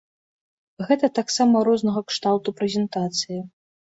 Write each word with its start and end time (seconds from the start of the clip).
Гэта 0.87 1.09
таксама 1.19 1.61
рознага 1.67 2.01
кшталту 2.13 2.49
прэзентацыі. 2.61 3.39